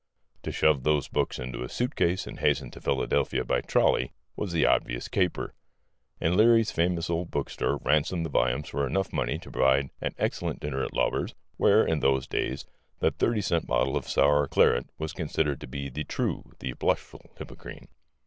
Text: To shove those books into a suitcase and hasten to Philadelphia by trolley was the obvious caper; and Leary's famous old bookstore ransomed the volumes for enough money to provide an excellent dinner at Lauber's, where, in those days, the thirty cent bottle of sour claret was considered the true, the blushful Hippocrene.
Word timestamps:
To 0.41 0.51
shove 0.51 0.81
those 0.81 1.07
books 1.07 1.37
into 1.37 1.61
a 1.61 1.69
suitcase 1.69 2.25
and 2.25 2.39
hasten 2.39 2.71
to 2.71 2.81
Philadelphia 2.81 3.43
by 3.43 3.61
trolley 3.61 4.13
was 4.35 4.51
the 4.51 4.65
obvious 4.65 5.07
caper; 5.07 5.53
and 6.19 6.35
Leary's 6.35 6.71
famous 6.71 7.07
old 7.07 7.29
bookstore 7.29 7.77
ransomed 7.77 8.25
the 8.25 8.31
volumes 8.31 8.69
for 8.69 8.87
enough 8.87 9.13
money 9.13 9.37
to 9.37 9.51
provide 9.51 9.91
an 10.01 10.15
excellent 10.17 10.59
dinner 10.59 10.83
at 10.83 10.91
Lauber's, 10.93 11.35
where, 11.57 11.85
in 11.85 11.99
those 11.99 12.25
days, 12.25 12.65
the 12.97 13.11
thirty 13.11 13.41
cent 13.41 13.67
bottle 13.67 13.95
of 13.95 14.09
sour 14.09 14.47
claret 14.47 14.87
was 14.97 15.13
considered 15.13 15.59
the 15.59 16.03
true, 16.05 16.51
the 16.57 16.73
blushful 16.73 17.29
Hippocrene. 17.37 17.87